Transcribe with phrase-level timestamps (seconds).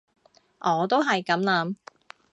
[0.57, 1.75] 我都係噉諗